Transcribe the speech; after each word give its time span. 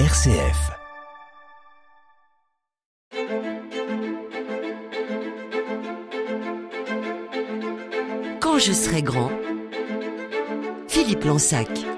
RCF. 0.00 0.72
Quand 8.40 8.58
je 8.58 8.72
serai 8.72 9.02
grand, 9.02 9.30
Philippe 10.88 11.24
Lansac. 11.24 11.93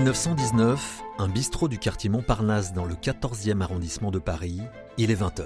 1919, 0.00 1.02
un 1.18 1.28
bistrot 1.28 1.68
du 1.68 1.78
quartier 1.78 2.08
Montparnasse 2.08 2.72
dans 2.72 2.86
le 2.86 2.94
14e 2.94 3.60
arrondissement 3.60 4.10
de 4.10 4.18
Paris, 4.18 4.62
il 4.96 5.10
est 5.10 5.20
20h. 5.20 5.44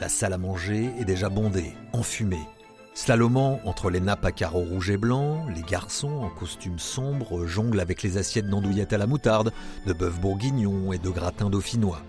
La 0.00 0.08
salle 0.08 0.32
à 0.32 0.38
manger 0.38 0.90
est 0.98 1.04
déjà 1.04 1.28
bondée, 1.28 1.74
enfumée. 1.92 2.48
Slalomant 2.94 3.60
entre 3.66 3.90
les 3.90 4.00
nappes 4.00 4.24
à 4.24 4.32
carreaux 4.32 4.64
rouges 4.64 4.88
et 4.88 4.96
blancs, 4.96 5.46
les 5.54 5.60
garçons 5.60 6.22
en 6.22 6.30
costume 6.30 6.78
sombre 6.78 7.44
jonglent 7.46 7.78
avec 7.78 8.02
les 8.02 8.16
assiettes 8.16 8.48
d'andouillettes 8.48 8.94
à 8.94 8.98
la 8.98 9.06
moutarde, 9.06 9.52
de 9.86 9.92
bœuf 9.92 10.18
bourguignon 10.18 10.94
et 10.94 10.98
de 10.98 11.10
gratin 11.10 11.50
dauphinois. 11.50 12.00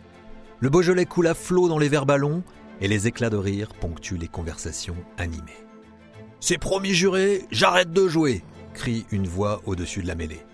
Le 0.62 0.70
Beaujolais 0.70 1.05
coule 1.05 1.28
à 1.28 1.34
flot 1.34 1.67
dans 1.67 1.78
les 1.78 1.89
verres 1.89 2.05
ballons 2.05 2.42
et 2.80 2.88
les 2.88 3.08
éclats 3.08 3.30
de 3.30 3.36
rire 3.36 3.73
ponctuent 3.81 4.17
les 4.17 4.30
conversations 4.30 5.03
animées. 5.17 5.66
C'est 6.39 6.58
promis 6.58 6.94
juré, 6.94 7.45
j'arrête 7.52 7.92
de 7.92 8.08
jouer 8.08 8.44
crie 8.73 9.05
une 9.12 9.28
voix 9.28 9.62
au-dessus 9.66 10.03
de 10.03 10.08
la 10.08 10.16
mêlée. 10.16 10.45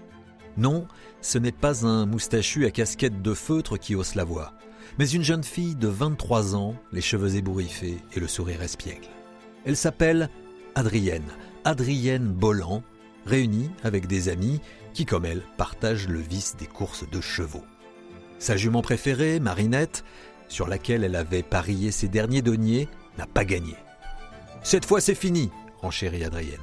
Non, 0.57 0.87
ce 1.21 1.37
n'est 1.37 1.51
pas 1.51 1.85
un 1.85 2.05
moustachu 2.05 2.65
à 2.65 2.71
casquette 2.71 3.21
de 3.21 3.33
feutre 3.33 3.77
qui 3.77 3.95
hausse 3.95 4.15
la 4.15 4.23
voix, 4.23 4.53
mais 4.99 5.09
une 5.09 5.23
jeune 5.23 5.43
fille 5.43 5.75
de 5.75 5.87
23 5.87 6.55
ans, 6.55 6.75
les 6.91 7.01
cheveux 7.01 7.35
ébouriffés 7.35 7.97
et 8.13 8.19
le 8.19 8.27
sourire 8.27 8.61
espiègle. 8.61 9.07
Elle 9.65 9.77
s'appelle 9.77 10.29
Adrienne, 10.75 11.31
Adrienne 11.63 12.27
Bolland, 12.27 12.83
réunie 13.25 13.71
avec 13.83 14.07
des 14.07 14.29
amis 14.29 14.59
qui, 14.93 15.05
comme 15.05 15.25
elle, 15.25 15.43
partagent 15.57 16.07
le 16.07 16.19
vice 16.19 16.55
des 16.57 16.67
courses 16.67 17.09
de 17.09 17.21
chevaux. 17.21 17.63
Sa 18.39 18.57
jument 18.57 18.81
préférée, 18.81 19.39
Marinette, 19.39 20.03
sur 20.49 20.67
laquelle 20.67 21.03
elle 21.03 21.15
avait 21.15 21.43
parié 21.43 21.91
ses 21.91 22.07
derniers 22.07 22.41
deniers, 22.41 22.89
n'a 23.17 23.27
pas 23.27 23.45
gagné. 23.45 23.75
Cette 24.63 24.85
fois 24.85 24.99
c'est 24.99 25.15
fini, 25.15 25.49
renchérit 25.81 26.23
Adrienne. 26.23 26.59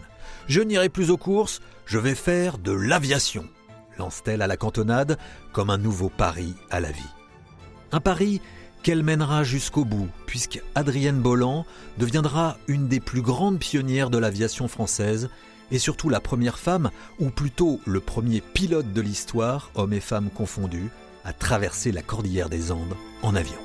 Je 0.47 0.61
n'irai 0.61 0.89
plus 0.89 1.11
aux 1.11 1.17
courses, 1.17 1.61
je 1.87 1.99
vais 1.99 2.15
faire 2.15 2.59
de 2.59 2.73
l'aviation, 2.73 3.49
lance-t-elle 3.99 4.43
à 4.43 4.47
la 4.47 4.57
cantonade 4.57 5.19
comme 5.53 5.71
un 5.71 5.79
nouveau 5.79 6.09
pari 6.09 6.55
à 6.71 6.81
la 6.81 6.91
vie. 6.91 7.03
Un 7.93 8.01
pari 8.01 8.41
qu'elle 8.83 9.03
mènera 9.03 9.45
jusqu'au 9.45 9.85
bout, 9.85 10.09
puisque 10.27 10.63
Adrienne 10.75 11.21
Bolland 11.21 11.67
deviendra 11.99 12.57
une 12.69 12.89
des 12.89 13.01
plus 13.01 13.23
grandes 13.23 13.59
pionnières 13.59 14.11
de 14.11 14.19
l'aviation 14.19 14.69
française 14.69 15.29
et 15.71 15.79
surtout 15.79 16.09
la 16.09 16.21
première 16.21 16.59
femme, 16.59 16.91
ou 17.19 17.31
plutôt 17.31 17.81
le 17.85 18.01
premier 18.01 18.41
pilote 18.41 18.93
de 18.93 19.01
l'histoire, 19.01 19.71
hommes 19.75 19.93
et 19.93 20.01
femmes 20.01 20.31
confondus, 20.31 20.89
à 21.25 21.33
traverser 21.33 21.93
la 21.93 22.03
cordillère 22.03 22.49
des 22.49 22.73
Andes 22.73 22.97
en 23.23 23.35
avion. 23.35 23.59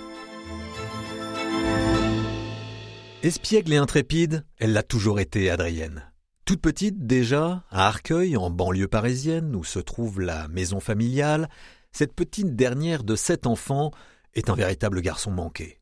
Espiègle 3.21 3.73
et 3.73 3.77
intrépide, 3.77 4.43
elle 4.57 4.73
l'a 4.73 4.83
toujours 4.83 5.21
été, 5.21 5.49
Adrienne. 5.49 6.03
Toute 6.45 6.59
petite 6.59 7.07
déjà, 7.07 7.63
à 7.71 7.87
Arcueil, 7.87 8.35
en 8.35 8.49
banlieue 8.49 8.89
parisienne, 8.89 9.55
où 9.55 9.63
se 9.63 9.79
trouve 9.79 10.19
la 10.19 10.49
maison 10.49 10.81
familiale, 10.81 11.47
cette 11.93 12.13
petite 12.13 12.57
dernière 12.57 13.05
de 13.05 13.15
sept 13.15 13.47
enfants 13.47 13.91
est 14.33 14.49
un 14.49 14.55
véritable 14.55 14.99
garçon 14.99 15.31
manqué. 15.31 15.79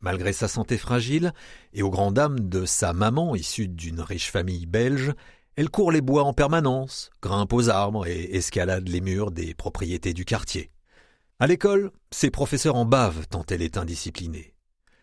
Malgré 0.00 0.34
sa 0.34 0.48
santé 0.48 0.76
fragile, 0.76 1.32
et 1.72 1.82
aux 1.82 1.88
grandes 1.88 2.14
dames 2.14 2.40
de 2.40 2.66
sa 2.66 2.92
maman 2.92 3.34
issue 3.34 3.68
d'une 3.68 4.00
riche 4.00 4.30
famille 4.30 4.66
belge, 4.66 5.14
elle 5.56 5.70
court 5.70 5.90
les 5.90 6.02
bois 6.02 6.24
en 6.24 6.34
permanence, 6.34 7.08
grimpe 7.22 7.54
aux 7.54 7.70
arbres 7.70 8.06
et 8.06 8.36
escalade 8.36 8.88
les 8.88 9.00
murs 9.00 9.30
des 9.30 9.54
propriétés 9.54 10.12
du 10.12 10.26
quartier. 10.26 10.70
À 11.38 11.46
l'école, 11.46 11.90
ses 12.10 12.30
professeurs 12.30 12.76
en 12.76 12.84
bavent 12.84 13.26
tant 13.28 13.46
elle 13.48 13.62
est 13.62 13.78
indisciplinée. 13.78 14.54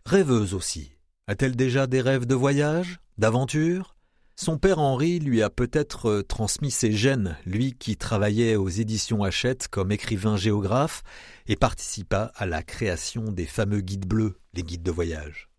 Rêveuse 0.05 0.53
aussi. 0.53 0.91
A-t-elle 1.25 1.55
déjà 1.55 1.87
des 1.87 2.01
rêves 2.01 2.27
de 2.27 2.35
voyage, 2.35 2.99
d'aventure? 3.17 3.95
Son 4.35 4.57
père 4.57 4.79
Henri 4.79 5.19
lui 5.19 5.43
a 5.43 5.51
peut-être 5.51 6.23
transmis 6.27 6.71
ses 6.71 6.91
gènes, 6.91 7.37
lui 7.45 7.73
qui 7.73 7.97
travaillait 7.97 8.55
aux 8.55 8.67
éditions 8.67 9.23
Hachette 9.23 9.67
comme 9.67 9.91
écrivain 9.91 10.37
géographe 10.37 11.03
et 11.45 11.55
participa 11.55 12.31
à 12.35 12.47
la 12.47 12.63
création 12.63 13.25
des 13.25 13.45
fameux 13.45 13.81
guides 13.81 14.07
bleus, 14.07 14.39
les 14.53 14.63
guides 14.63 14.81
de 14.81 14.91
voyage. 14.91 15.49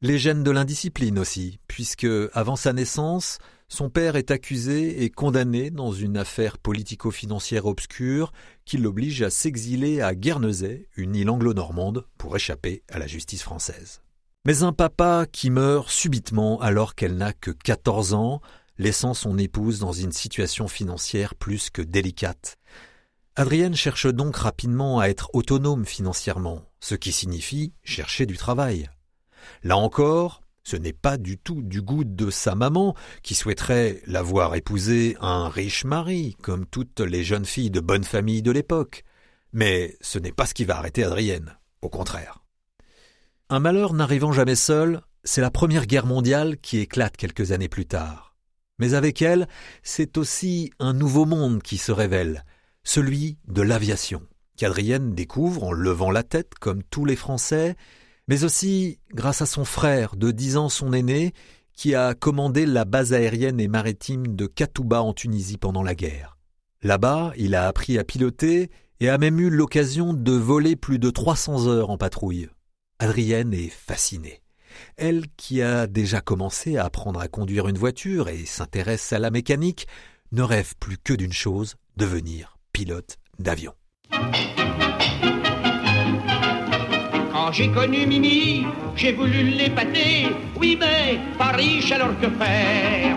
Les 0.00 0.18
gènes 0.18 0.42
de 0.42 0.50
l'indiscipline 0.50 1.18
aussi, 1.18 1.58
puisque, 1.68 2.06
avant 2.32 2.56
sa 2.56 2.72
naissance, 2.72 3.38
son 3.68 3.90
père 3.90 4.16
est 4.16 4.30
accusé 4.30 5.02
et 5.04 5.10
condamné 5.10 5.70
dans 5.70 5.92
une 5.92 6.16
affaire 6.16 6.56
politico-financière 6.56 7.66
obscure 7.66 8.32
qui 8.64 8.78
l'oblige 8.78 9.20
à 9.20 9.28
s'exiler 9.28 10.00
à 10.00 10.14
Guernesey, 10.14 10.88
une 10.96 11.14
île 11.14 11.28
anglo-normande, 11.28 12.06
pour 12.16 12.34
échapper 12.34 12.84
à 12.88 12.98
la 12.98 13.06
justice 13.06 13.42
française. 13.42 14.00
Mais 14.48 14.62
un 14.62 14.72
papa 14.72 15.26
qui 15.30 15.50
meurt 15.50 15.90
subitement 15.90 16.58
alors 16.62 16.94
qu'elle 16.94 17.18
n'a 17.18 17.34
que 17.34 17.50
14 17.50 18.14
ans, 18.14 18.40
laissant 18.78 19.12
son 19.12 19.36
épouse 19.36 19.78
dans 19.78 19.92
une 19.92 20.10
situation 20.10 20.68
financière 20.68 21.34
plus 21.34 21.68
que 21.68 21.82
délicate. 21.82 22.56
Adrienne 23.36 23.76
cherche 23.76 24.06
donc 24.06 24.36
rapidement 24.36 25.00
à 25.00 25.10
être 25.10 25.28
autonome 25.34 25.84
financièrement, 25.84 26.64
ce 26.80 26.94
qui 26.94 27.12
signifie 27.12 27.74
chercher 27.84 28.24
du 28.24 28.38
travail. 28.38 28.88
Là 29.64 29.76
encore, 29.76 30.40
ce 30.64 30.76
n'est 30.76 30.94
pas 30.94 31.18
du 31.18 31.36
tout 31.36 31.60
du 31.60 31.82
goût 31.82 32.04
de 32.04 32.30
sa 32.30 32.54
maman, 32.54 32.94
qui 33.22 33.34
souhaiterait 33.34 34.00
la 34.06 34.22
voir 34.22 34.54
épouser 34.54 35.18
un 35.20 35.50
riche 35.50 35.84
mari, 35.84 36.38
comme 36.40 36.64
toutes 36.64 37.00
les 37.00 37.22
jeunes 37.22 37.44
filles 37.44 37.70
de 37.70 37.80
bonne 37.80 38.04
famille 38.04 38.40
de 38.40 38.50
l'époque. 38.50 39.04
Mais 39.52 39.98
ce 40.00 40.18
n'est 40.18 40.32
pas 40.32 40.46
ce 40.46 40.54
qui 40.54 40.64
va 40.64 40.78
arrêter 40.78 41.04
Adrienne, 41.04 41.54
au 41.82 41.90
contraire. 41.90 42.40
Un 43.50 43.60
malheur 43.60 43.94
n'arrivant 43.94 44.30
jamais 44.30 44.54
seul, 44.54 45.00
c'est 45.24 45.40
la 45.40 45.50
Première 45.50 45.86
Guerre 45.86 46.04
mondiale 46.04 46.58
qui 46.58 46.80
éclate 46.80 47.16
quelques 47.16 47.50
années 47.50 47.70
plus 47.70 47.86
tard. 47.86 48.36
Mais 48.78 48.92
avec 48.92 49.22
elle, 49.22 49.48
c'est 49.82 50.18
aussi 50.18 50.70
un 50.78 50.92
nouveau 50.92 51.24
monde 51.24 51.62
qui 51.62 51.78
se 51.78 51.90
révèle, 51.90 52.44
celui 52.84 53.38
de 53.46 53.62
l'aviation, 53.62 54.20
qu'Adrienne 54.58 55.14
découvre 55.14 55.64
en 55.64 55.72
levant 55.72 56.10
la 56.10 56.24
tête 56.24 56.56
comme 56.60 56.82
tous 56.82 57.06
les 57.06 57.16
Français, 57.16 57.74
mais 58.28 58.44
aussi 58.44 58.98
grâce 59.14 59.40
à 59.40 59.46
son 59.46 59.64
frère, 59.64 60.16
de 60.16 60.30
dix 60.30 60.58
ans 60.58 60.68
son 60.68 60.92
aîné, 60.92 61.32
qui 61.72 61.94
a 61.94 62.12
commandé 62.12 62.66
la 62.66 62.84
base 62.84 63.14
aérienne 63.14 63.60
et 63.60 63.68
maritime 63.68 64.36
de 64.36 64.46
Katouba 64.46 65.00
en 65.00 65.14
Tunisie 65.14 65.56
pendant 65.56 65.82
la 65.82 65.94
guerre. 65.94 66.36
Là-bas, 66.82 67.32
il 67.38 67.54
a 67.54 67.66
appris 67.66 67.98
à 67.98 68.04
piloter 68.04 68.70
et 69.00 69.08
a 69.08 69.16
même 69.16 69.40
eu 69.40 69.48
l'occasion 69.48 70.12
de 70.12 70.32
voler 70.32 70.76
plus 70.76 70.98
de 70.98 71.08
300 71.08 71.66
heures 71.66 71.88
en 71.88 71.96
patrouille. 71.96 72.50
Adrienne 73.00 73.54
est 73.54 73.70
fascinée. 73.70 74.42
Elle, 74.96 75.24
qui 75.36 75.62
a 75.62 75.86
déjà 75.86 76.20
commencé 76.20 76.76
à 76.76 76.84
apprendre 76.84 77.20
à 77.20 77.28
conduire 77.28 77.68
une 77.68 77.78
voiture 77.78 78.28
et 78.28 78.44
s'intéresse 78.44 79.12
à 79.12 79.18
la 79.18 79.30
mécanique, 79.30 79.86
ne 80.32 80.42
rêve 80.42 80.74
plus 80.80 80.98
que 80.98 81.14
d'une 81.14 81.32
chose, 81.32 81.76
devenir 81.96 82.58
pilote 82.72 83.16
d'avion. 83.38 83.72
Quand 87.48 87.54
j'ai 87.54 87.68
connu 87.68 88.04
Mimi, 88.06 88.66
j'ai 88.94 89.12
voulu 89.12 89.42
l'épater. 89.42 90.26
Oui, 90.60 90.76
mais 90.78 91.18
pas 91.38 91.56
riche, 91.56 91.90
alors 91.92 92.10
que 92.20 92.28
faire? 92.28 93.16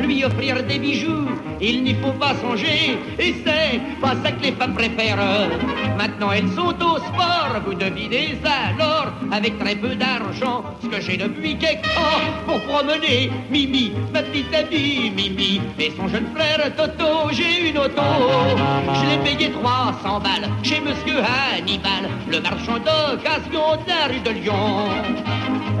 Lui 0.00 0.24
offrir 0.24 0.62
des 0.62 0.78
bijoux, 0.78 1.28
il 1.60 1.82
n'y 1.82 1.92
faut 1.92 2.12
pas 2.12 2.34
songer. 2.40 2.96
Et 3.18 3.34
c'est 3.44 3.78
pas 4.00 4.14
ça 4.22 4.32
que 4.32 4.42
les 4.42 4.52
femmes 4.52 4.72
préfèrent. 4.72 5.50
Maintenant, 5.98 6.32
elles 6.32 6.48
sont 6.56 6.74
au 6.82 6.96
sport. 6.96 7.60
Vous 7.66 7.74
devinez 7.74 8.38
alors, 8.42 9.12
avec 9.30 9.58
très 9.58 9.76
peu 9.76 9.94
d'argent, 9.96 10.64
ce 10.82 10.86
que 10.86 11.00
j'ai 11.02 11.18
depuis 11.18 11.56
quelque 11.58 11.82
temps 11.82 12.24
pour 12.46 12.60
promener 12.62 13.30
Mimi, 13.50 13.92
ma 14.14 14.22
petite 14.22 14.54
amie 14.54 15.10
Mimi, 15.14 15.60
et 15.78 15.92
son 15.94 16.08
jeune 16.08 16.28
frère 16.34 16.74
Toto. 16.74 17.28
J'ai 17.32 17.68
une 17.68 17.76
auto. 17.78 18.02
Je 18.94 19.10
l'ai 19.10 19.18
payé 19.28 19.50
300 19.50 20.20
balles 20.20 20.48
chez 20.62 20.80
Monsieur 20.80 21.18
Hannibal, 21.18 22.08
le 22.30 22.40
marchand 22.40 22.78
d'occasion 22.78 23.57
de 23.58 23.88
la 23.88 24.06
rue 24.06 24.20
de 24.20 24.30
Lyon. 24.30 24.88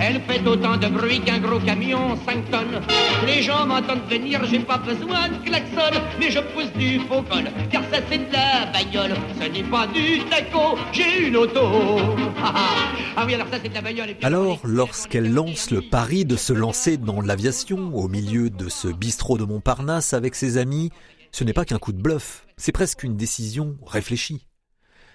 Elle 0.00 0.20
fait 0.22 0.46
autant 0.46 0.76
de 0.76 0.88
bruit 0.88 1.20
qu'un 1.20 1.38
gros 1.38 1.58
camion, 1.60 2.16
5 2.26 2.50
tonnes. 2.50 2.80
Les 3.26 3.42
gens 3.42 3.66
m'entendent 3.66 4.08
venir, 4.08 4.44
j'ai 4.44 4.60
pas 4.60 4.78
besoin 4.78 5.28
de 5.28 5.36
klaxon, 5.44 6.00
mais 6.18 6.30
je 6.30 6.40
pousse 6.40 6.72
du 6.76 7.00
faux 7.00 7.22
col, 7.22 7.44
car 7.70 7.82
ça 7.92 7.98
c'est 8.08 8.18
de 8.18 8.32
la 8.32 8.66
bagnole. 8.66 9.16
Ce 9.40 9.48
n'est 9.48 9.68
pas 9.68 9.86
du 9.88 10.20
taco, 10.30 10.78
j'ai 10.92 11.28
une 11.28 11.36
auto. 11.36 11.60
Ah, 12.40 12.52
ah. 12.54 12.60
ah 13.16 13.24
oui, 13.26 13.34
alors 13.34 13.48
ça 13.48 13.58
c'est 13.60 13.68
de 13.68 13.74
la 13.74 13.80
bagnole. 13.80 14.14
Alors, 14.22 14.60
lorsqu'elle 14.62 15.32
lance 15.32 15.72
le 15.72 15.82
pari 15.82 16.24
de 16.24 16.36
se 16.36 16.52
lancer 16.52 16.96
dans 16.96 17.20
l'aviation 17.20 17.92
au 17.94 18.06
milieu 18.06 18.48
de 18.48 18.68
ce 18.68 18.86
bistrot 18.86 19.38
de 19.38 19.44
Montparnasse 19.44 20.14
avec 20.14 20.36
ses 20.36 20.56
amis, 20.56 20.90
ce 21.32 21.42
n'est 21.42 21.52
pas 21.52 21.64
qu'un 21.64 21.78
coup 21.78 21.92
de 21.92 22.00
bluff, 22.00 22.46
c'est 22.56 22.70
presque 22.70 23.02
une 23.02 23.16
décision 23.16 23.76
réfléchie. 23.84 24.47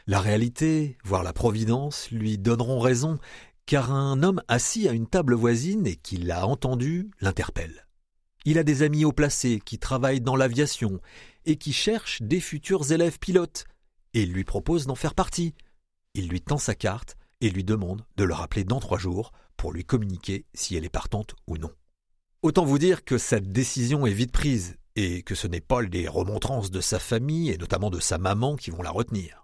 La 0.06 0.20
réalité, 0.20 0.98
voire 1.06 1.24
la 1.24 1.32
providence, 1.32 2.12
lui 2.12 2.38
donneront 2.38 2.80
raison, 2.80 3.20
car 3.66 3.94
un 3.94 4.22
homme 4.22 4.42
assis 4.50 4.90
à 4.90 4.92
une 4.92 5.08
table 5.08 5.34
voisine 5.34 5.88
et 5.88 5.96
qui 5.96 6.18
l'a 6.18 6.46
entendu 6.46 7.10
l'interpelle. 7.22 7.88
Il 8.44 8.58
a 8.58 8.64
des 8.64 8.84
amis 8.84 9.06
haut 9.06 9.14
placés 9.14 9.62
qui 9.64 9.80
travaillent 9.80 10.20
dans 10.20 10.36
l'aviation 10.36 11.00
et 11.46 11.56
qui 11.56 11.72
cherchent 11.72 12.22
des 12.22 12.42
futurs 12.42 12.92
élèves 12.92 13.18
pilotes, 13.18 13.64
et 14.14 14.24
il 14.24 14.34
lui 14.34 14.44
propose 14.44 14.86
d'en 14.86 14.96
faire 14.96 15.16
partie. 15.16 15.56
Il 16.14 16.28
lui 16.28 16.42
tend 16.42 16.58
sa 16.58 16.76
carte 16.76 17.16
et 17.40 17.50
lui 17.50 17.64
demande 17.64 18.06
de 18.18 18.26
le 18.26 18.34
rappeler 18.34 18.66
dans 18.66 18.82
trois 18.82 18.98
jours 18.98 19.32
pour 19.56 19.72
lui 19.72 19.86
communiquer 19.86 20.46
si 20.54 20.76
elle 20.76 20.86
est 20.86 20.90
partante 20.90 21.34
ou 21.48 21.58
non. 21.58 21.72
Autant 22.42 22.66
vous 22.66 22.78
dire 22.78 23.06
que 23.06 23.18
cette 23.18 23.54
décision 23.54 24.06
est 24.06 24.14
vite 24.14 24.34
prise 24.34 24.76
et 24.98 25.24
que 25.24 25.34
ce 25.34 25.48
n'est 25.48 25.62
pas 25.62 25.82
les 25.82 26.10
remontrances 26.10 26.72
de 26.72 26.82
sa 26.82 27.00
famille 27.00 27.50
et 27.52 27.58
notamment 27.58 27.90
de 27.90 28.02
sa 28.02 28.18
maman 28.18 28.58
qui 28.58 28.70
vont 28.70 28.82
la 28.82 28.92
retenir. 28.92 29.43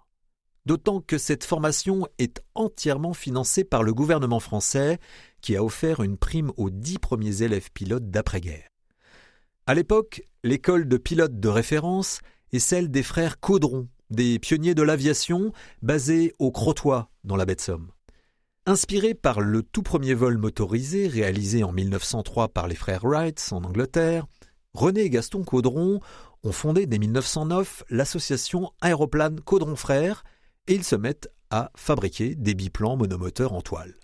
D'autant 0.66 1.00
que 1.00 1.18
cette 1.18 1.44
formation 1.44 2.06
est 2.18 2.42
entièrement 2.54 3.14
financée 3.14 3.64
par 3.64 3.82
le 3.82 3.94
gouvernement 3.94 4.40
français 4.40 4.98
qui 5.40 5.56
a 5.56 5.64
offert 5.64 6.02
une 6.02 6.18
prime 6.18 6.52
aux 6.56 6.70
dix 6.70 6.98
premiers 6.98 7.42
élèves 7.42 7.70
pilotes 7.72 8.10
d'après-guerre. 8.10 8.68
À 9.66 9.74
l'époque, 9.74 10.22
l'école 10.44 10.86
de 10.88 10.96
pilotes 10.96 11.40
de 11.40 11.48
référence 11.48 12.20
est 12.52 12.58
celle 12.58 12.90
des 12.90 13.02
frères 13.02 13.40
Caudron, 13.40 13.88
des 14.10 14.38
pionniers 14.38 14.74
de 14.74 14.82
l'aviation 14.82 15.52
basés 15.82 16.34
au 16.38 16.50
Crotoy 16.50 17.08
dans 17.24 17.36
la 17.36 17.46
baie 17.46 17.54
de 17.54 17.60
Somme. 17.60 17.90
Inspiré 18.66 19.14
par 19.14 19.40
le 19.40 19.62
tout 19.62 19.82
premier 19.82 20.14
vol 20.14 20.36
motorisé 20.36 21.08
réalisé 21.08 21.64
en 21.64 21.72
1903 21.72 22.48
par 22.48 22.68
les 22.68 22.74
frères 22.74 23.04
Wright 23.04 23.48
en 23.52 23.64
Angleterre, 23.64 24.26
René 24.74 25.00
et 25.00 25.10
Gaston 25.10 25.42
Caudron 25.42 26.00
ont 26.42 26.52
fondé 26.52 26.86
dès 26.86 26.98
1909 26.98 27.84
l'association 27.90 28.72
Aéroplane 28.80 29.40
Caudron 29.40 29.76
Frères 29.76 30.24
et 30.70 30.74
ils 30.74 30.84
se 30.84 30.94
mettent 30.94 31.28
à 31.50 31.72
fabriquer 31.74 32.36
des 32.36 32.54
biplans 32.54 32.96
monomoteurs 32.96 33.54
en 33.54 33.60
toile. 33.60 33.96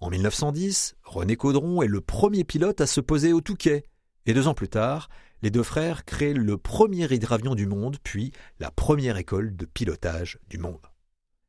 En 0.00 0.08
1910, 0.08 0.96
René 1.02 1.36
Caudron 1.36 1.82
est 1.82 1.86
le 1.86 2.00
premier 2.00 2.44
pilote 2.44 2.80
à 2.80 2.86
se 2.86 3.02
poser 3.02 3.34
au 3.34 3.42
Touquet, 3.42 3.84
et 4.24 4.32
deux 4.32 4.48
ans 4.48 4.54
plus 4.54 4.70
tard, 4.70 5.10
les 5.42 5.50
deux 5.50 5.62
frères 5.62 6.06
créent 6.06 6.32
le 6.32 6.56
premier 6.56 7.12
hydravion 7.12 7.54
du 7.54 7.66
monde, 7.66 7.98
puis 8.02 8.32
la 8.58 8.70
première 8.70 9.18
école 9.18 9.54
de 9.54 9.66
pilotage 9.66 10.38
du 10.48 10.56
monde. 10.56 10.86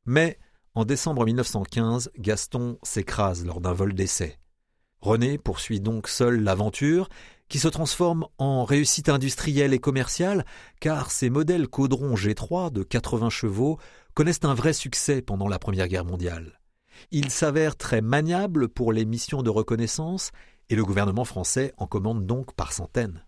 Mais 0.04 0.38
en 0.74 0.84
décembre 0.84 1.24
1915, 1.24 2.10
Gaston 2.18 2.78
s'écrase 2.82 3.46
lors 3.46 3.62
d'un 3.62 3.72
vol 3.72 3.94
d'essai. 3.94 4.38
René 5.00 5.38
poursuit 5.38 5.80
donc 5.80 6.06
seul 6.06 6.42
l'aventure, 6.42 7.08
qui 7.50 7.58
se 7.58 7.68
transforme 7.68 8.26
en 8.38 8.64
réussite 8.64 9.10
industrielle 9.10 9.74
et 9.74 9.78
commerciale, 9.80 10.46
car 10.80 11.10
ces 11.10 11.28
modèles 11.28 11.68
Caudron 11.68 12.14
G3 12.14 12.72
de 12.72 12.82
80 12.82 13.28
chevaux 13.28 13.78
connaissent 14.14 14.44
un 14.44 14.54
vrai 14.54 14.72
succès 14.72 15.20
pendant 15.20 15.48
la 15.48 15.58
Première 15.58 15.88
Guerre 15.88 16.06
mondiale. 16.06 16.60
Ils 17.10 17.30
s'avèrent 17.30 17.76
très 17.76 18.00
maniables 18.00 18.68
pour 18.68 18.92
les 18.92 19.04
missions 19.04 19.42
de 19.42 19.50
reconnaissance, 19.50 20.30
et 20.70 20.76
le 20.76 20.84
gouvernement 20.84 21.24
français 21.24 21.74
en 21.76 21.88
commande 21.88 22.24
donc 22.24 22.54
par 22.54 22.72
centaines. 22.72 23.26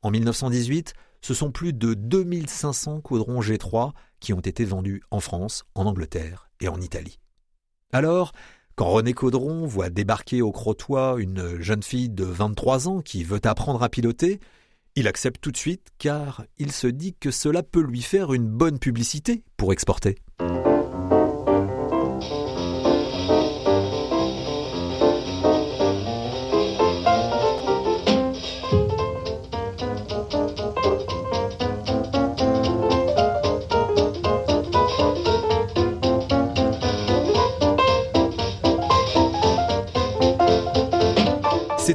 En 0.00 0.10
1918, 0.10 0.94
ce 1.20 1.34
sont 1.34 1.52
plus 1.52 1.74
de 1.74 1.92
2500 1.92 3.02
Caudron 3.02 3.40
G3 3.40 3.92
qui 4.20 4.32
ont 4.32 4.40
été 4.40 4.64
vendus 4.64 5.02
en 5.10 5.20
France, 5.20 5.64
en 5.74 5.84
Angleterre 5.84 6.48
et 6.60 6.68
en 6.68 6.80
Italie. 6.80 7.18
Alors, 7.92 8.32
quand 8.78 8.90
René 8.90 9.12
Caudron 9.12 9.66
voit 9.66 9.90
débarquer 9.90 10.40
au 10.40 10.52
Crotoy 10.52 11.20
une 11.20 11.60
jeune 11.60 11.82
fille 11.82 12.08
de 12.08 12.22
23 12.22 12.86
ans 12.86 13.00
qui 13.00 13.24
veut 13.24 13.40
apprendre 13.42 13.82
à 13.82 13.88
piloter, 13.88 14.38
il 14.94 15.08
accepte 15.08 15.40
tout 15.40 15.50
de 15.50 15.56
suite 15.56 15.88
car 15.98 16.44
il 16.58 16.70
se 16.70 16.86
dit 16.86 17.16
que 17.18 17.32
cela 17.32 17.64
peut 17.64 17.82
lui 17.82 18.02
faire 18.02 18.32
une 18.32 18.46
bonne 18.46 18.78
publicité 18.78 19.42
pour 19.56 19.72
exporter. 19.72 20.14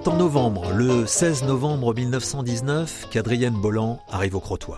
C'est 0.03 0.09
en 0.09 0.17
novembre, 0.17 0.73
le 0.73 1.05
16 1.05 1.45
novembre 1.45 1.93
1919, 1.95 3.07
qu'Adrienne 3.09 3.53
Bolland 3.53 4.01
arrive 4.09 4.35
au 4.35 4.41
Crotoy. 4.41 4.77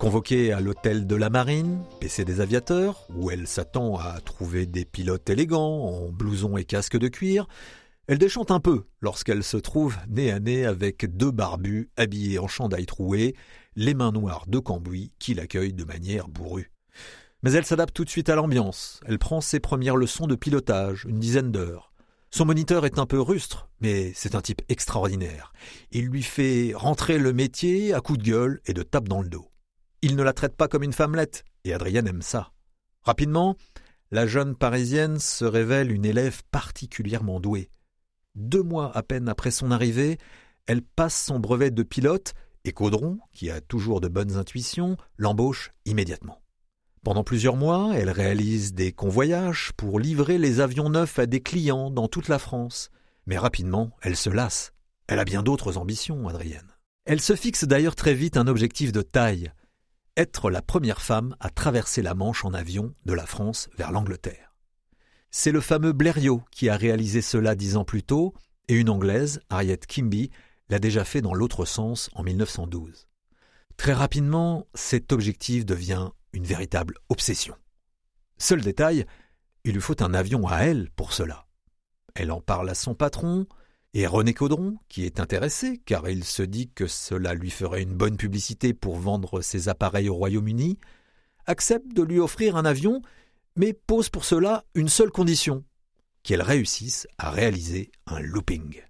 Convoquée 0.00 0.52
à 0.52 0.60
l'hôtel 0.60 1.06
de 1.06 1.14
la 1.14 1.30
Marine, 1.30 1.84
PC 2.00 2.24
des 2.24 2.40
aviateurs, 2.40 3.06
où 3.14 3.30
elle 3.30 3.46
s'attend 3.46 3.98
à 3.98 4.20
trouver 4.20 4.66
des 4.66 4.84
pilotes 4.84 5.30
élégants, 5.30 5.84
en 5.84 6.08
blouson 6.08 6.56
et 6.56 6.64
casque 6.64 6.98
de 6.98 7.06
cuir, 7.06 7.46
elle 8.08 8.18
déchante 8.18 8.50
un 8.50 8.58
peu 8.58 8.82
lorsqu'elle 9.00 9.44
se 9.44 9.58
trouve 9.58 9.96
nez 10.08 10.32
à 10.32 10.40
nez 10.40 10.66
avec 10.66 11.16
deux 11.16 11.30
barbus 11.30 11.90
habillés 11.96 12.40
en 12.40 12.48
chandail 12.48 12.86
troué, 12.86 13.36
les 13.76 13.94
mains 13.94 14.10
noires 14.10 14.46
de 14.48 14.58
Cambouis 14.58 15.12
qui 15.20 15.34
l'accueillent 15.34 15.72
de 15.72 15.84
manière 15.84 16.26
bourrue. 16.26 16.72
Mais 17.44 17.52
elle 17.52 17.64
s'adapte 17.64 17.94
tout 17.94 18.04
de 18.04 18.10
suite 18.10 18.28
à 18.28 18.34
l'ambiance. 18.34 18.98
Elle 19.06 19.20
prend 19.20 19.40
ses 19.40 19.60
premières 19.60 19.96
leçons 19.96 20.26
de 20.26 20.34
pilotage, 20.34 21.04
une 21.08 21.20
dizaine 21.20 21.52
d'heures. 21.52 21.91
Son 22.34 22.46
moniteur 22.46 22.86
est 22.86 22.98
un 22.98 23.04
peu 23.04 23.20
rustre, 23.20 23.68
mais 23.80 24.12
c'est 24.14 24.34
un 24.34 24.40
type 24.40 24.62
extraordinaire. 24.70 25.52
Il 25.90 26.06
lui 26.06 26.22
fait 26.22 26.72
rentrer 26.74 27.18
le 27.18 27.34
métier 27.34 27.92
à 27.92 28.00
coups 28.00 28.20
de 28.20 28.24
gueule 28.24 28.60
et 28.64 28.72
de 28.72 28.82
tape 28.82 29.06
dans 29.06 29.20
le 29.20 29.28
dos. 29.28 29.50
Il 30.00 30.16
ne 30.16 30.22
la 30.22 30.32
traite 30.32 30.56
pas 30.56 30.66
comme 30.66 30.82
une 30.82 30.94
femmelette, 30.94 31.44
et 31.64 31.74
Adrienne 31.74 32.08
aime 32.08 32.22
ça. 32.22 32.52
Rapidement, 33.02 33.56
la 34.10 34.26
jeune 34.26 34.56
Parisienne 34.56 35.18
se 35.18 35.44
révèle 35.44 35.92
une 35.92 36.06
élève 36.06 36.40
particulièrement 36.50 37.38
douée. 37.38 37.68
Deux 38.34 38.62
mois 38.62 38.96
à 38.96 39.02
peine 39.02 39.28
après 39.28 39.50
son 39.50 39.70
arrivée, 39.70 40.16
elle 40.66 40.82
passe 40.82 41.22
son 41.22 41.38
brevet 41.38 41.70
de 41.70 41.82
pilote 41.82 42.32
et 42.64 42.72
Caudron, 42.72 43.18
qui 43.32 43.50
a 43.50 43.60
toujours 43.60 44.00
de 44.00 44.08
bonnes 44.08 44.38
intuitions, 44.38 44.96
l'embauche 45.18 45.72
immédiatement. 45.84 46.41
Pendant 47.04 47.24
plusieurs 47.24 47.56
mois, 47.56 47.92
elle 47.94 48.10
réalise 48.10 48.74
des 48.74 48.92
convoyages 48.92 49.72
pour 49.76 49.98
livrer 49.98 50.38
les 50.38 50.60
avions 50.60 50.88
neufs 50.88 51.18
à 51.18 51.26
des 51.26 51.40
clients 51.40 51.90
dans 51.90 52.08
toute 52.08 52.28
la 52.28 52.38
France. 52.38 52.90
Mais 53.26 53.38
rapidement, 53.38 53.90
elle 54.02 54.16
se 54.16 54.30
lasse. 54.30 54.72
Elle 55.08 55.18
a 55.18 55.24
bien 55.24 55.42
d'autres 55.42 55.78
ambitions, 55.78 56.28
Adrienne. 56.28 56.76
Elle 57.04 57.20
se 57.20 57.34
fixe 57.34 57.64
d'ailleurs 57.64 57.96
très 57.96 58.14
vite 58.14 58.36
un 58.36 58.46
objectif 58.46 58.92
de 58.92 59.02
taille 59.02 59.52
être 60.16 60.50
la 60.50 60.62
première 60.62 61.00
femme 61.00 61.36
à 61.40 61.50
traverser 61.50 62.02
la 62.02 62.14
Manche 62.14 62.44
en 62.44 62.52
avion 62.52 62.94
de 63.06 63.12
la 63.14 63.26
France 63.26 63.68
vers 63.76 63.92
l'Angleterre. 63.92 64.54
C'est 65.30 65.52
le 65.52 65.60
fameux 65.60 65.92
Blériot 65.92 66.42
qui 66.50 66.68
a 66.68 66.76
réalisé 66.76 67.22
cela 67.22 67.54
dix 67.54 67.76
ans 67.76 67.84
plus 67.84 68.02
tôt, 68.02 68.34
et 68.68 68.74
une 68.74 68.90
Anglaise, 68.90 69.40
Harriet 69.48 69.78
Kimby, 69.78 70.30
l'a 70.68 70.78
déjà 70.78 71.04
fait 71.04 71.22
dans 71.22 71.34
l'autre 71.34 71.64
sens 71.64 72.10
en 72.14 72.22
1912. 72.22 73.08
Très 73.76 73.94
rapidement, 73.94 74.66
cet 74.74 75.12
objectif 75.12 75.64
devient 75.64 76.10
une 76.32 76.44
véritable 76.44 76.98
obsession. 77.08 77.54
Seul 78.38 78.60
détail, 78.60 79.06
il 79.64 79.74
lui 79.74 79.80
faut 79.80 80.02
un 80.02 80.14
avion 80.14 80.46
à 80.46 80.60
elle 80.60 80.90
pour 80.90 81.12
cela. 81.12 81.46
Elle 82.14 82.32
en 82.32 82.40
parle 82.40 82.68
à 82.68 82.74
son 82.74 82.94
patron, 82.94 83.46
et 83.94 84.06
René 84.06 84.32
Caudron, 84.34 84.78
qui 84.88 85.04
est 85.04 85.20
intéressé, 85.20 85.80
car 85.84 86.08
il 86.08 86.24
se 86.24 86.42
dit 86.42 86.70
que 86.70 86.86
cela 86.86 87.34
lui 87.34 87.50
ferait 87.50 87.82
une 87.82 87.94
bonne 87.94 88.16
publicité 88.16 88.74
pour 88.74 88.96
vendre 88.96 89.42
ses 89.42 89.68
appareils 89.68 90.08
au 90.08 90.14
Royaume-Uni, 90.14 90.78
accepte 91.46 91.92
de 91.92 92.02
lui 92.02 92.18
offrir 92.18 92.56
un 92.56 92.64
avion, 92.64 93.02
mais 93.56 93.74
pose 93.74 94.08
pour 94.08 94.24
cela 94.24 94.64
une 94.74 94.88
seule 94.88 95.10
condition 95.10 95.64
qu'elle 96.22 96.42
réussisse 96.42 97.06
à 97.18 97.30
réaliser 97.30 97.90
un 98.06 98.20
looping. 98.20 98.80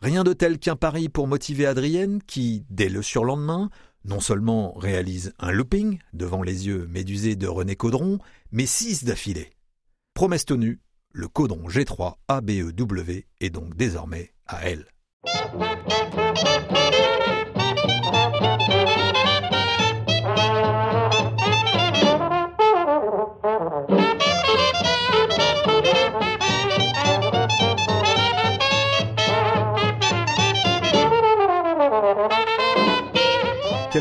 Rien 0.00 0.24
de 0.24 0.32
tel 0.32 0.58
qu'un 0.58 0.76
pari 0.76 1.08
pour 1.08 1.28
motiver 1.28 1.64
Adrienne, 1.64 2.20
qui, 2.22 2.64
dès 2.68 2.88
le 2.88 3.02
surlendemain, 3.02 3.70
non 4.04 4.20
seulement 4.20 4.72
réalise 4.74 5.32
un 5.38 5.52
looping 5.52 5.98
devant 6.12 6.42
les 6.42 6.66
yeux 6.66 6.86
médusés 6.88 7.36
de 7.36 7.46
René 7.46 7.76
Caudron, 7.76 8.18
mais 8.50 8.66
six 8.66 9.04
d'affilée. 9.04 9.52
Promesse 10.14 10.44
tenue, 10.44 10.80
le 11.12 11.28
Caudron 11.28 11.68
G3 11.68 12.16
ABEW 12.28 13.24
est 13.40 13.50
donc 13.50 13.76
désormais 13.76 14.32
à 14.46 14.68
elle. 14.68 14.86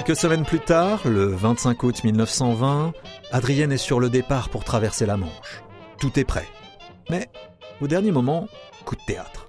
Quelques 0.03 0.19
semaines 0.19 0.45
plus 0.45 0.59
tard, 0.59 1.07
le 1.07 1.25
25 1.25 1.83
août 1.83 2.03
1920, 2.03 2.91
Adrienne 3.31 3.71
est 3.71 3.77
sur 3.77 3.99
le 3.99 4.09
départ 4.09 4.49
pour 4.49 4.63
traverser 4.63 5.05
la 5.05 5.15
Manche. 5.15 5.61
Tout 5.99 6.19
est 6.19 6.23
prêt. 6.23 6.47
Mais, 7.11 7.29
au 7.81 7.87
dernier 7.87 8.09
moment, 8.09 8.47
coup 8.83 8.95
de 8.95 9.01
théâtre. 9.05 9.47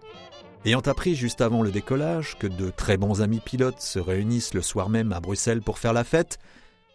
Ayant 0.67 0.81
appris 0.81 1.15
juste 1.15 1.41
avant 1.41 1.63
le 1.63 1.71
décollage 1.71 2.37
que 2.39 2.47
de 2.47 2.69
très 2.69 2.99
bons 2.99 3.23
amis 3.23 3.41
pilotes 3.41 3.81
se 3.81 3.99
réunissent 3.99 4.53
le 4.53 4.61
soir 4.61 4.91
même 4.91 5.15
à 5.15 5.21
Bruxelles 5.21 5.63
pour 5.63 5.79
faire 5.79 5.95
la 5.95 6.05
fête, 6.05 6.37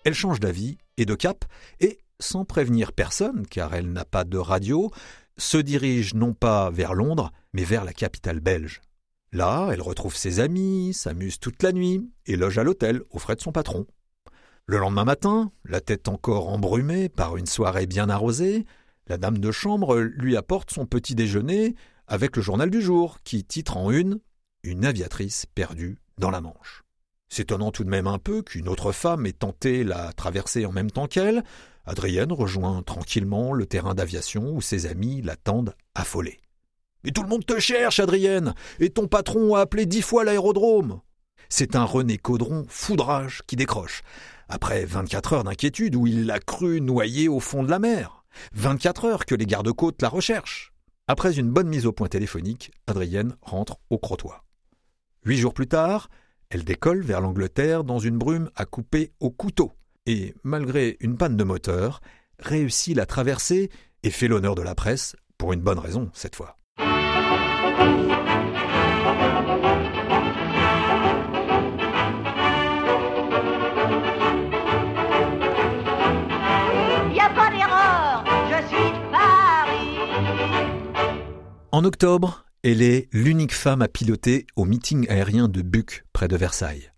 elle 0.05 0.13
change 0.13 0.39
d'avis 0.39 0.77
et 0.97 1.05
de 1.05 1.15
cap, 1.15 1.43
et, 1.79 1.97
sans 2.19 2.45
prévenir 2.45 2.93
personne, 2.93 3.47
car 3.49 3.73
elle 3.73 3.91
n'a 3.91 4.05
pas 4.05 4.23
de 4.23 4.37
radio, 4.37 4.91
se 5.39 5.57
dirige 5.57 6.13
non 6.13 6.33
pas 6.33 6.69
vers 6.69 6.93
Londres, 6.93 7.31
mais 7.53 7.63
vers 7.63 7.85
la 7.85 7.93
capitale 7.93 8.39
belge. 8.39 8.81
Là, 9.31 9.69
elle 9.71 9.81
retrouve 9.81 10.15
ses 10.15 10.39
amis, 10.39 10.93
s'amuse 10.93 11.39
toute 11.39 11.61
la 11.61 11.73
nuit 11.73 12.09
et 12.25 12.37
loge 12.37 12.57
à 12.57 12.63
l'hôtel 12.63 13.01
aux 13.09 13.19
frais 13.19 13.35
de 13.35 13.41
son 13.41 13.51
patron. 13.51 13.85
Le 14.65 14.77
lendemain 14.77 15.05
matin, 15.05 15.51
la 15.65 15.81
tête 15.81 16.07
encore 16.07 16.49
embrumée 16.49 17.09
par 17.09 17.37
une 17.37 17.45
soirée 17.45 17.87
bien 17.87 18.09
arrosée, 18.09 18.65
la 19.07 19.17
dame 19.17 19.37
de 19.37 19.51
chambre 19.51 19.99
lui 19.99 20.35
apporte 20.35 20.71
son 20.71 20.85
petit 20.85 21.15
déjeuner 21.15 21.75
avec 22.07 22.35
le 22.35 22.41
journal 22.41 22.69
du 22.69 22.81
jour 22.81 23.19
qui 23.23 23.43
titre 23.43 23.77
en 23.77 23.91
une 23.91 24.19
Une 24.63 24.85
aviatrice 24.85 25.45
perdue 25.45 25.97
dans 26.17 26.31
la 26.31 26.41
Manche. 26.41 26.83
S'étonnant 27.29 27.71
tout 27.71 27.83
de 27.83 27.89
même 27.89 28.07
un 28.07 28.19
peu 28.19 28.41
qu'une 28.41 28.69
autre 28.69 28.91
femme 28.91 29.25
ait 29.25 29.33
tenté 29.33 29.83
la 29.83 30.13
traversée 30.13 30.65
en 30.65 30.71
même 30.71 30.91
temps 30.91 31.07
qu'elle, 31.07 31.43
Adrienne 31.85 32.33
rejoint 32.33 32.81
tranquillement 32.83 33.53
le 33.53 33.65
terrain 33.65 33.95
d'aviation 33.95 34.51
où 34.53 34.61
ses 34.61 34.85
amis 34.87 35.21
l'attendent 35.21 35.75
affolés. 35.95 36.39
Mais 37.07 37.13
tout 37.13 37.23
le 37.23 37.29
monde 37.29 37.45
te 37.45 37.57
cherche, 37.57 38.01
Adrienne, 38.01 38.53
et 38.81 38.89
ton 38.89 39.07
patron 39.07 39.55
a 39.55 39.61
appelé 39.61 39.85
dix 39.85 40.01
fois 40.01 40.25
l'aérodrome. 40.25 40.99
C'est 41.47 41.77
un 41.77 41.85
René 41.85 42.17
Caudron 42.17 42.65
foudrage 42.67 43.43
qui 43.47 43.55
décroche, 43.55 44.01
après 44.49 44.83
vingt-quatre 44.83 45.31
heures 45.31 45.45
d'inquiétude 45.45 45.95
où 45.95 46.05
il 46.05 46.25
l'a 46.25 46.39
cru 46.39 46.81
noyé 46.81 47.29
au 47.29 47.39
fond 47.39 47.63
de 47.63 47.69
la 47.69 47.79
mer. 47.79 48.25
Vingt-quatre 48.51 49.05
heures 49.05 49.25
que 49.25 49.35
les 49.35 49.45
gardes-côtes 49.45 50.01
la 50.01 50.09
recherchent. 50.09 50.73
Après 51.07 51.39
une 51.39 51.49
bonne 51.49 51.69
mise 51.69 51.85
au 51.85 51.93
point 51.93 52.09
téléphonique, 52.09 52.71
Adrienne 52.87 53.37
rentre 53.41 53.77
au 53.89 53.97
Crotoy. 53.97 54.43
Huit 55.23 55.37
jours 55.37 55.53
plus 55.53 55.67
tard, 55.67 56.09
elle 56.49 56.65
décolle 56.65 57.03
vers 57.03 57.21
l'Angleterre 57.21 57.85
dans 57.85 57.99
une 57.99 58.17
brume 58.17 58.51
à 58.53 58.65
couper 58.65 59.13
au 59.21 59.29
couteau 59.29 59.71
et, 60.07 60.35
malgré 60.43 60.97
une 60.99 61.15
panne 61.15 61.37
de 61.37 61.43
moteur, 61.45 62.01
réussit 62.39 62.97
la 62.97 63.05
traversée 63.05 63.69
et 64.03 64.09
fait 64.09 64.27
l'honneur 64.27 64.55
de 64.55 64.61
la 64.61 64.75
presse, 64.75 65.15
pour 65.37 65.53
une 65.53 65.61
bonne 65.61 65.79
raison 65.79 66.11
cette 66.13 66.35
fois. 66.35 66.56
En 81.77 81.83
octobre, 81.83 82.45
elle 82.63 82.81
est 82.81 83.07
l'unique 83.11 83.53
femme 83.53 83.83
à 83.83 83.87
piloter 83.87 84.47
au 84.55 84.65
meeting 84.65 85.07
aérien 85.09 85.47
de 85.47 85.61
Buc, 85.61 86.05
près 86.11 86.27
de 86.27 86.35
Versailles. 86.35 86.91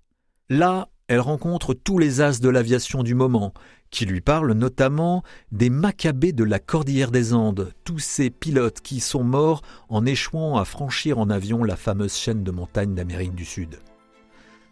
Là, 0.48 0.88
elle 1.10 1.20
rencontre 1.20 1.74
tous 1.74 1.98
les 1.98 2.22
as 2.22 2.40
de 2.40 2.48
l'aviation 2.48 3.04
du 3.04 3.14
moment, 3.14 3.54
qui 3.92 4.06
lui 4.06 4.22
parlent 4.22 4.54
notamment 4.54 5.24
des 5.52 5.70
macabées 5.70 6.34
de 6.34 6.44
la 6.44 6.60
cordillère 6.60 7.12
des 7.12 7.34
Andes, 7.34 7.74
tous 7.84 8.00
ces 8.00 8.30
pilotes 8.30 8.82
qui 8.82 9.00
sont 9.00 9.24
morts 9.24 9.62
en 9.90 10.06
échouant 10.06 10.58
à 10.58 10.66
franchir 10.66 11.20
en 11.20 11.30
avion 11.30 11.64
la 11.64 11.76
fameuse 11.76 12.16
chaîne 12.16 12.44
de 12.44 12.52
montagnes 12.52 12.96
d'Amérique 12.96 13.36
du 13.36 13.46
Sud. 13.46 13.80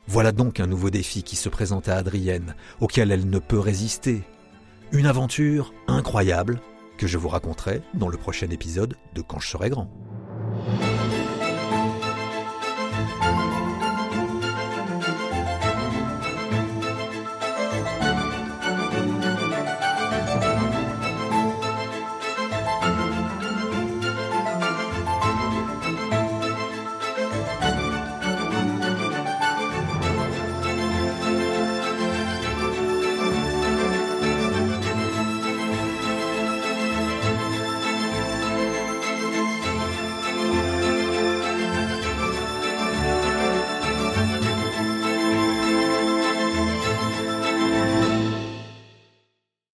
Voilà 0.07 0.31
donc 0.31 0.59
un 0.59 0.67
nouveau 0.67 0.89
défi 0.89 1.24
qui 1.24 1.36
se 1.36 1.50
présente 1.50 1.89
à 1.89 1.97
Adrienne, 1.97 2.55
auquel 2.79 3.12
elle 3.12 3.29
ne 3.29 3.39
peut 3.39 3.59
résister. 3.59 4.24
Une 4.93 5.05
aventure 5.05 5.74
incroyable 5.88 6.62
que 6.97 7.07
je 7.07 7.17
vous 7.17 7.27
raconterai 7.27 7.81
dans 7.93 8.07
le 8.07 8.17
prochain 8.17 8.50
épisode 8.50 8.95
de 9.13 9.21
Quand 9.21 9.39
je 9.39 9.50
serai 9.50 9.69
grand. 9.69 9.91